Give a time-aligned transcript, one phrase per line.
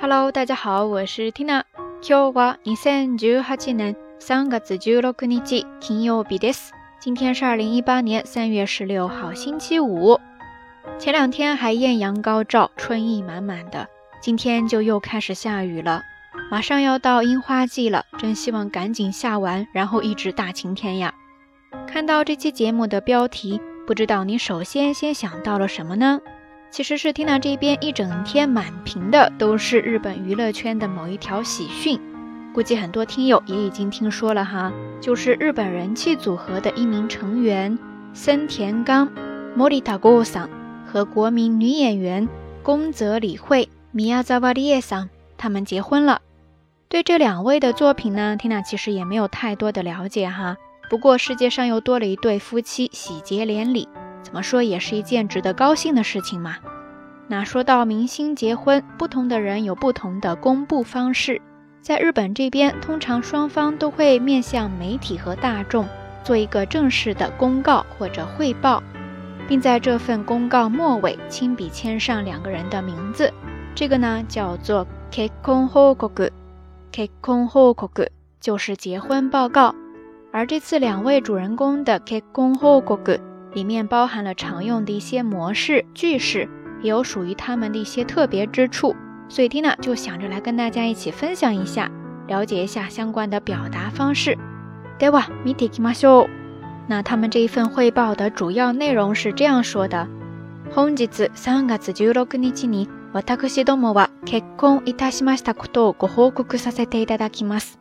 [0.00, 1.62] Hello，大家好，我是 Tina。
[2.00, 6.68] 今日は二千十八年三月十六日金曜日です。
[7.00, 10.20] 今天是二零一八年三月十六号星期五。
[11.00, 13.88] 前两天还艳阳高照，春意满满的，
[14.22, 16.02] 今天就又开始下雨了。
[16.48, 21.12] 马上要到樱花季了，真希望赶紧下完，然后一直大晴天呀。
[21.88, 26.20] 看到这期节目的标题，不知道你首先先想到了什么呢？
[26.70, 31.98] 其实是 n 娜这边一整天满屏的都是日本娱乐圈的某一条喜讯，
[32.52, 37.78] 估计很多听友也已经听说了哈，就是日本人气组合的一名成员
[38.12, 39.08] 森田刚
[39.56, 40.48] Morita Gosan
[40.86, 42.28] 和国民女演员
[42.62, 46.20] 宫泽理惠 Miyazawa Rie 他们结婚了。
[46.88, 50.56] 对这两位的作品呢，n 娜其实也没有太多的了解哈，
[50.90, 53.88] 不过世界上又多了一对夫妻喜结连理。
[54.22, 56.56] 怎么说也是一件值得高兴的事情嘛。
[57.28, 61.40] 那说到明星结婚，不同的人有不同的公布方式。
[61.80, 65.86] 在日本这边，通常双方都会面向媒体和大众
[66.24, 68.82] 做一个正式的公告或者汇报，
[69.46, 73.32] 并在这份公告末尾亲笔签上两个人的名字。
[73.74, 76.08] 这个呢叫做“结婚报告
[76.90, 77.88] ”，“结婚报告”
[78.40, 79.74] 就是结婚报告。
[80.32, 82.98] 而这次两位主人公的“结婚报告”。
[83.54, 86.48] 里面包含了常用的一些模式、句式，
[86.82, 88.94] 也有属于他们的一些特别之处，
[89.28, 91.90] 所以 t i n 就想着来跟大家一起分享一下，
[92.26, 94.36] 了解一下相关的表达方式。
[94.98, 96.30] では見ていきましょう。
[96.88, 100.06] 那他们这一份汇报的主要内容是这样说的：
[100.74, 107.78] 本日三月十六日に、私どもは結婚いたしましたことをご報告させていただきます。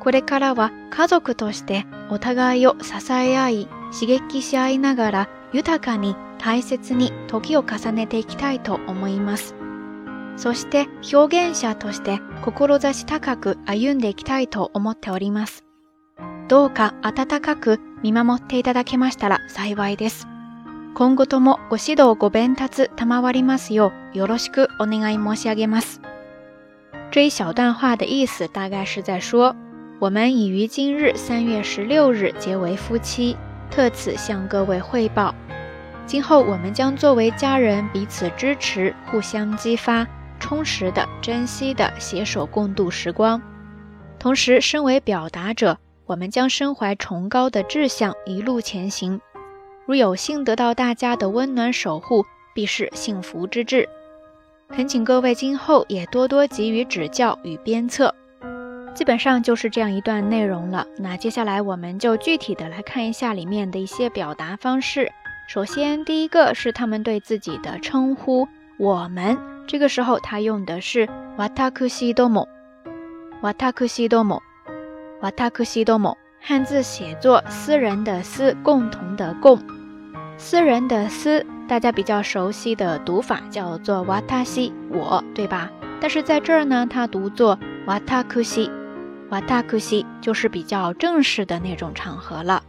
[0.00, 3.79] これからは家族としてお互いを支え合い。
[3.92, 9.54] 刺激し合いながら豊かに大切に時を重ねていきたいと思います。
[10.36, 15.64] そして表現者として志高く歩んでいきたいと思っております。
[16.48, 20.26] どうか温かく見守っていただけましたら幸いです。
[20.94, 26.00] 今後ともご指導ご鞭達賜りますようよろしくお願い申し上げます。
[27.12, 29.54] 这一小段话的意思大概是在说，
[29.98, 33.36] 我们于今日三月十六日结为夫妻。
[33.70, 35.32] 特此向各位汇报，
[36.04, 40.04] 今后我们将作为家人，彼此支持，互相激发，
[40.40, 43.40] 充实的、珍惜的，携手共度时光。
[44.18, 49.20] 同时，身为表达者，我们将身怀崇高的志向，一路前行。
[49.86, 53.88] 如有幸得到大家的温暖守护，必是幸福之至。
[54.68, 58.12] 恳请各位今后也多多给予指教与鞭策。
[58.94, 60.86] 基本上就是这样一段内容了。
[60.98, 65.10] 那接下来我们就具体的来看一下里面的一些表达方式。
[65.48, 68.46] 首先，第一个是他们对自己的称呼
[68.78, 69.36] “我们”，
[69.66, 72.46] 这个时候他用的是瓦塔克西多姆
[73.42, 74.40] ”，“瓦塔克西多姆
[75.22, 79.58] ”，“瓦塔克西多姆”，汉字写作“私人的私，共同的共”。
[80.38, 85.70] 私人的“私”，大家比较熟悉的读法叫做瓦塔西”，我对吧？
[86.00, 88.70] 但是在这儿呢，它读作瓦塔克西”。
[89.30, 92.62] w a t a i 就是比较正式的那种场合了，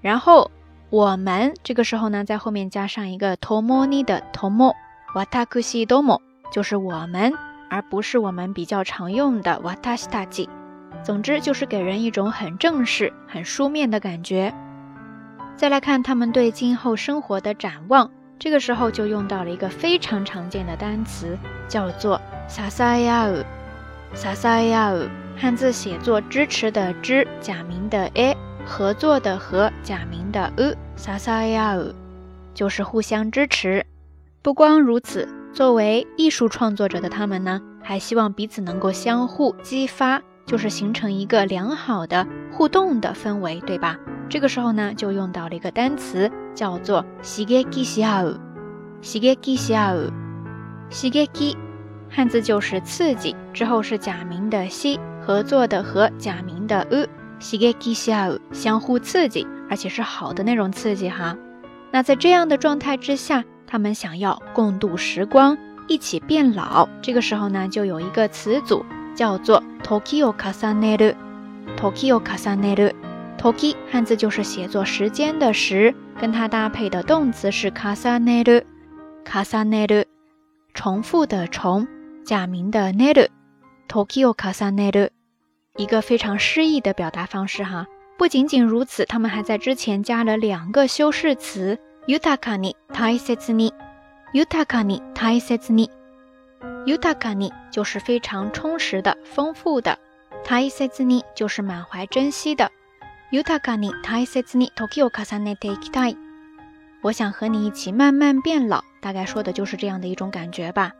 [0.00, 0.50] 然后
[0.90, 4.74] 我们这个时候呢，在后面加上一个 t o m o ni 的 t o m o
[5.14, 6.18] w a t a i domo
[6.52, 7.32] 就是我们，
[7.70, 10.48] 而不是我们比较常用的 w a t a s h t a i
[11.04, 14.52] 总之就是给人一种很正式、很书面的感觉。
[15.54, 21.38] 再来看他们对今后生活的展望，这个时候就用到了一个非常常见的单词，
[21.68, 23.44] 叫做 sasaya。
[24.14, 25.08] 撒撒呀哦，
[25.38, 28.36] 汉字写作支持的支，假名的 a，
[28.66, 31.92] 合作的和，假名的 o，撒撒呀哦，
[32.52, 33.84] 就是互相支持。
[34.42, 43.98] 不光如此，作为艺术创作者的他们呢，还希望彼此能够相互激发，就是形成一个良好的互动的氛围，对吧？
[44.28, 48.34] 这个时候呢，就用到了一个单词，叫做刺激相互，
[49.00, 50.10] 刺激相互，
[50.90, 51.56] 刺激。
[52.14, 57.06] 汉字就是刺激，之后是假名的西合作的和假名的 u，
[57.38, 61.34] 西格基西尔相互刺激，而且是好的那种刺激哈。
[61.90, 65.56] 那在这样的状态之下，他们想要共度时光，
[65.88, 66.86] 一起变老。
[67.00, 68.84] 这个时候呢，就有一个词组
[69.16, 71.14] 叫做 t o k y o k a s a n e r u
[71.76, 72.92] t o k y o k a s a n e r u
[73.38, 78.62] t o k i 汉字就是写作时间的时，跟它搭配的动词是 k a s a n e r u
[79.24, 80.04] k a s a n e r u
[80.74, 81.86] 重复的重。
[82.24, 83.28] 假名的 NERU
[83.88, 85.08] Tokyo KASANERU
[85.76, 87.86] 一个非常诗意的表达方式哈，
[88.18, 91.76] 不仅仅如此，他们还在之前加了两个修饰词
[92.08, 93.70] Yutakani Taisezni
[94.34, 95.88] Yutakani Taisezni
[96.86, 99.98] Yutakani 就是非常充实的、丰富的
[100.44, 102.70] ，Taisezni 就是满怀珍惜的。
[103.32, 106.16] Yutakani Taisezni Tokyo KASANETIKAI
[107.00, 110.92] 我想和你一起慢慢变老，大概说的就是这样的一种感觉吧。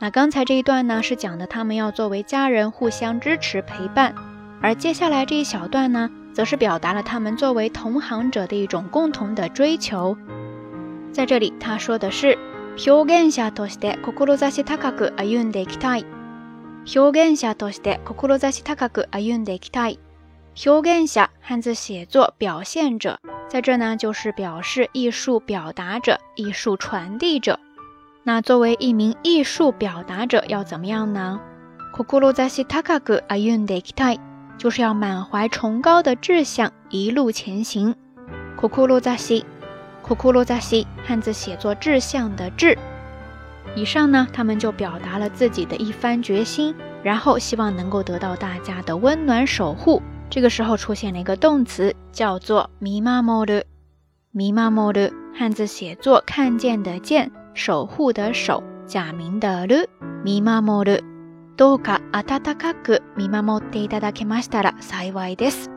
[0.00, 4.14] 那刚才这一段呢，是讲的他们要作为家人互相支持陪伴，
[4.62, 10.16] 而接下来这一小段呢，则是表达了他们作为同行者的一种共同的追求。
[11.12, 12.38] 在这里，他说的是
[12.78, 16.04] “表現者として心を尽くして高く歩んでいきたい”。
[16.86, 17.10] 表
[20.82, 23.18] 現者，汉字写作“表现者”，
[23.50, 27.58] 在这呢，就是表示艺术表达者、艺术传递者。
[28.28, 31.40] 那作为一名艺术表达者，要怎么样呢？
[34.58, 37.94] 就是要满怀崇高的志向，一路前行。
[38.54, 39.46] 苦库鲁扎西，
[40.02, 42.76] 苦库鲁扎西，汉字写作“志向”的志。
[43.74, 50.02] 以上呢，他们就表达了自己的一番决心，然后希望能够得到大家的温暖守护。
[50.28, 53.64] 这个时候出现了一个动词，叫做“咪玛摩的”，
[54.32, 57.32] 咪玛摩的，汉字写作“看见”的见。
[57.58, 59.90] 守護で守，るし、ジャミンである、
[60.24, 61.04] 見守る。
[61.56, 65.68] どうか暖かく見守っていただけましたら幸いです。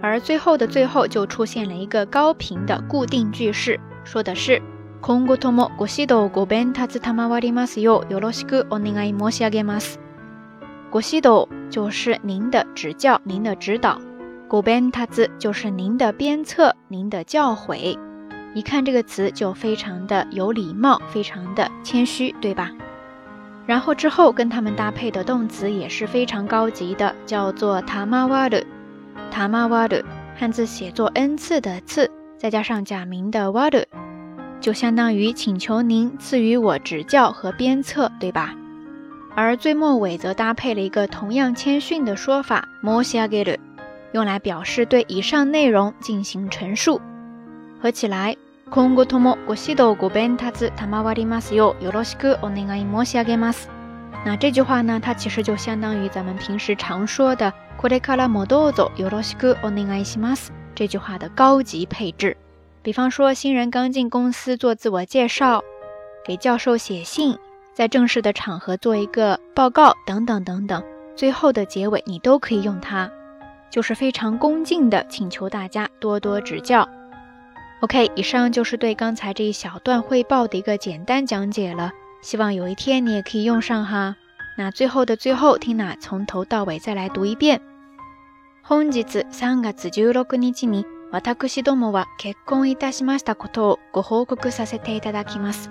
[0.00, 4.62] 而最后的最后，就出现了一个高频的固定句式，说的是：
[5.02, 10.00] 「このともご指導ご鞭打賜りますよ、よろしくお願い申し上げます。」
[10.90, 13.98] ご指導就是您的指教、您的指导；
[14.48, 17.98] ご鞭打つ就是您的鞭策、您的教诲。
[18.54, 22.70] 一看这个词就非常的有礼貌，非常的谦虚，对吧？
[23.66, 28.56] 然后之后跟他们搭配的动词也是非常高级的，叫做塔玛瓦鲁，
[29.30, 29.96] 塔玛瓦鲁，
[30.36, 32.08] 汉字写作 n 次”的次”，
[32.38, 33.80] 再加上假名的瓦鲁，
[34.60, 38.54] 就相当于请求您赐予我指教和鞭策，对吧？
[39.34, 43.58] 而最末尾则搭配了一个同样谦逊的说法摩西阿ゲ鲁”，
[44.14, 47.00] 用来表示对以上内容进行陈述。
[47.84, 48.34] 合起来，
[48.72, 53.68] 今後ともご指導ご鞭撻賜りますようよろしくお願い申し上げます。
[54.24, 62.38] 那这句话呢，它其实就相当于咱们平时常说的これからもどうぞよろしくお願いします这句话的高级配置。
[62.82, 65.62] 比方说新人刚进公司做自我介绍，
[66.24, 67.36] 给教授写信，
[67.74, 70.82] 在正式的场合做一个报告等等等等，
[71.16, 73.10] 最后的结尾你都可以用它，
[73.70, 76.88] 就是非常恭敬的请求大家多多指教。
[77.84, 81.92] OK，以上就是对刚才这一小段汇报的一个简单讲解了，
[82.22, 84.16] 希望有一天你也可以用上哈。
[84.56, 87.60] 那最后的最后听娜从头到尾再来读一遍。
[88.66, 95.68] 本日3月16日に私どもは結婚いたしましたことをご報告させていただきます。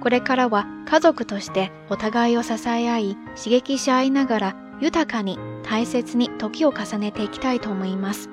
[0.00, 8.30] これからは家族としてお互いを支え合い、刺激し合いながら豊かに大切に時を重ねていきたいと思います。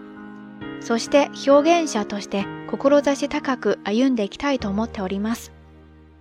[0.80, 2.46] そして表現者として
[2.78, 5.52] 志高く歩んでいきたいと思っております。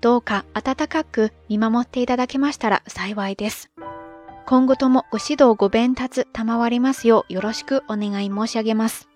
[0.01, 3.71] どうか温かく見守っていただけましたら幸いです。
[4.47, 9.09] 今後ともご指導ご鞭達賜りますようよろしくお願い申し上げます。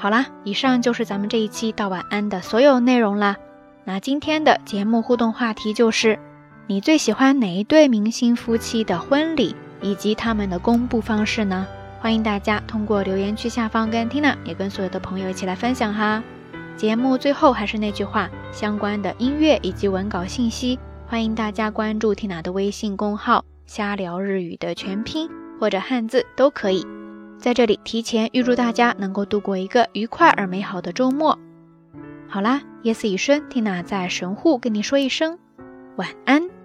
[0.00, 3.36] 好啦，以上就是咱们这一期到晚安的所有内容啦。
[3.84, 6.18] 那今天的节目互动话题就是：
[6.68, 11.66] 你最喜欢哪一对明星夫妻的婚礼以及他们的公布方式呢？
[12.00, 16.22] 欢迎大家通过留言区下方跟 Tina 也跟所有的朋友一起来分享哈。
[16.76, 20.78] 节目最后还是那句话，相关的音乐以及文稿信息，
[21.08, 25.28] 欢迎大家关注 Tina 的微信公号“瞎聊日语”的全拼
[25.60, 26.86] 或者汉字都可以。
[27.36, 31.36] 在这里提前预祝大家能够度过一个愉快而美好的周末。
[32.28, 35.36] 好啦，夜色已深，Tina 在神户跟你说一声
[35.96, 36.57] 晚安。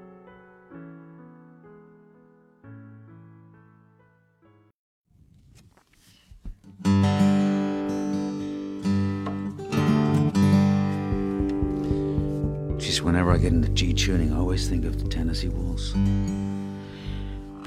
[13.03, 15.91] whenever I get into G tuning, I always think of the Tennessee Waltz.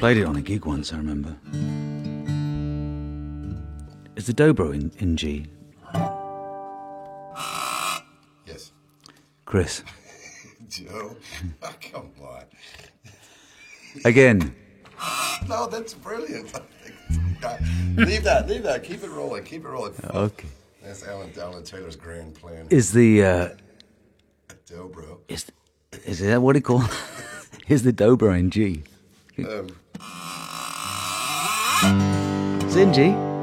[0.00, 1.37] Played it on a gig once, I remember.
[4.16, 5.47] Is the dobro in, in G?
[8.47, 8.73] Yes.
[9.45, 9.83] Chris.
[10.71, 11.16] Joe,
[11.62, 12.45] oh, come on.
[14.05, 14.55] Again.
[15.49, 16.52] No, that's brilliant.
[17.97, 18.83] leave that, leave that.
[18.85, 19.95] Keep it rolling, keep it rolling.
[20.11, 20.49] Okay.
[20.83, 22.66] That's Alan, Alan Taylor's grand plan.
[22.71, 23.23] Is the.
[23.25, 23.49] Uh,
[24.70, 25.18] Dobro.
[25.28, 25.46] Is,
[26.04, 26.90] is that what it called?
[27.66, 28.82] Here's the Dobro in G.
[29.38, 29.68] Um.
[32.64, 33.36] It's in G.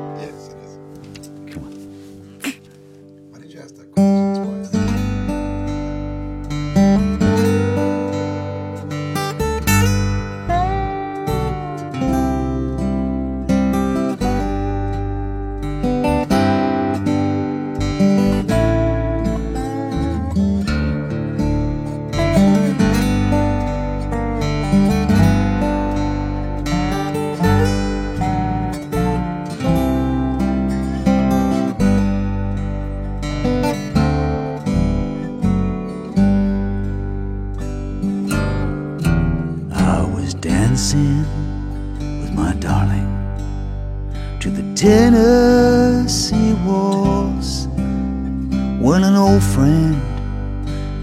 [48.82, 49.96] when an old friend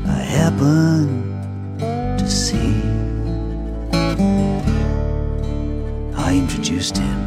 [0.09, 2.81] I happened to see.
[6.17, 7.21] I introduced him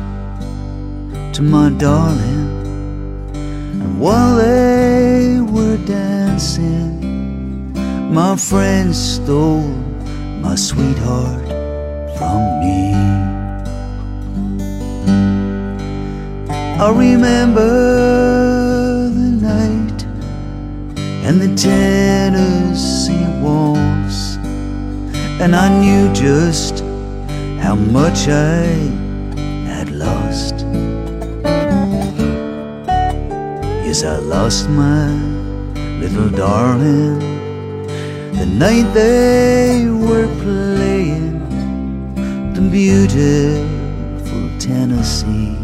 [1.34, 2.50] to my darling,
[3.34, 7.74] and while they were dancing,
[8.13, 9.67] my friend stole
[10.43, 11.43] my sweetheart
[12.17, 12.93] from me.
[16.79, 18.51] I remember
[21.25, 24.35] and the Tennessee waltz.
[25.41, 26.81] And I knew just
[27.63, 28.63] how much I
[29.71, 30.55] had lost.
[33.87, 35.07] Yes, I lost my
[36.01, 37.19] little darling
[38.35, 41.39] the night they were playing
[42.53, 45.62] the beautiful Tennessee.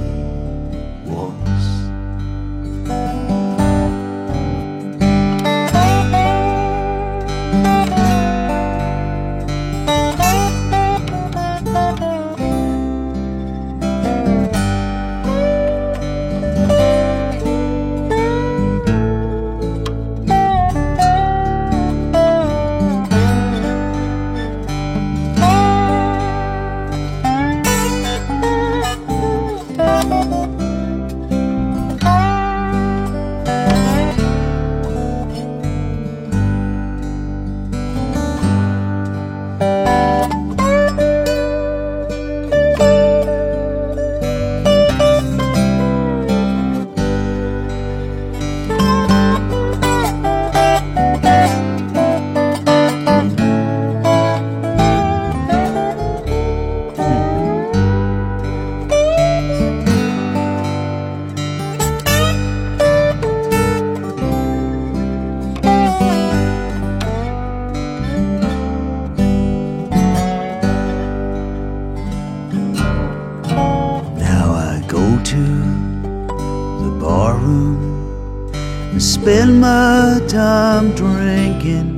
[77.49, 78.53] room
[78.91, 81.89] and spend my time drinking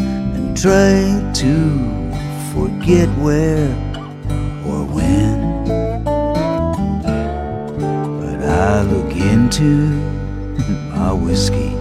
[0.00, 1.02] and try
[1.34, 1.54] to
[2.52, 3.68] forget where
[4.70, 5.64] or when.
[6.04, 9.72] But I look into
[10.94, 11.72] my whiskey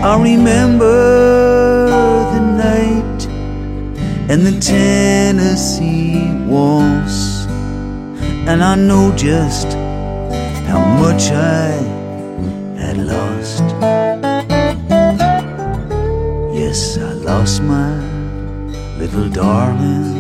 [0.10, 1.90] I remember
[2.34, 3.22] the night
[4.32, 7.46] and the Tennessee waltz,
[8.50, 9.68] and I know just
[10.70, 11.24] how much
[11.64, 11.68] I
[12.84, 13.64] had lost.
[16.62, 17.92] Yes, I lost my
[19.02, 20.16] little darling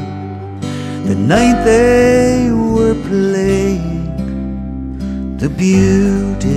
[1.11, 3.93] the night they were playing
[5.37, 6.56] the beauty